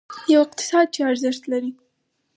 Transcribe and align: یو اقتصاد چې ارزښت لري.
یو 0.33 0.41
اقتصاد 0.47 0.85
چې 0.93 0.99
ارزښت 1.09 1.43
لري. 1.51 1.71